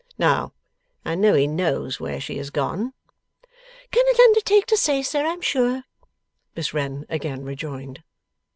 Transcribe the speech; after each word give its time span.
Now 0.17 0.51
I 1.05 1.13
know 1.13 1.35
he 1.35 1.45
knows 1.45 1.99
where 1.99 2.19
she 2.19 2.39
is 2.39 2.49
gone.' 2.49 2.93
'Cannot 3.91 4.19
undertake 4.19 4.65
to 4.65 4.75
say, 4.75 5.03
sir, 5.03 5.23
I 5.23 5.33
am 5.33 5.41
sure!' 5.41 5.83
Miss 6.55 6.73
Wren 6.73 7.05
again 7.07 7.43
rejoined. 7.43 8.01